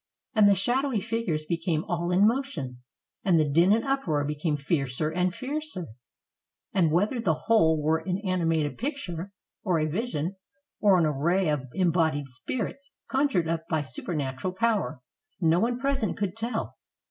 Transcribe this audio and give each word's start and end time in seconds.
And 0.33 0.47
the 0.47 0.55
shadowy 0.55 0.99
figures 0.99 1.45
became 1.45 1.83
all 1.85 2.09
in 2.09 2.25
motion, 2.25 2.81
and 3.23 3.37
the 3.37 3.47
din 3.47 3.71
and 3.71 3.85
uproar 3.85 4.25
became 4.25 4.57
fiercer 4.57 5.11
and 5.11 5.31
fiercer; 5.31 5.89
and 6.73 6.89
whether 6.91 7.19
the 7.19 7.41
whole 7.45 7.79
were 7.79 7.99
an 7.99 8.17
ani 8.25 8.45
mated 8.45 8.79
picture, 8.79 9.31
or 9.63 9.77
a 9.79 9.85
vision, 9.85 10.37
or 10.79 10.97
an 10.97 11.05
array 11.05 11.49
of 11.49 11.67
embodied 11.75 12.29
spir 12.29 12.65
its, 12.65 12.91
conjured 13.11 13.47
up 13.47 13.67
by 13.67 13.83
supernatural 13.83 14.53
power, 14.53 15.01
no 15.39 15.59
one 15.59 15.77
present 15.79 16.17
could 16.17 16.35
tell. 16.35 16.79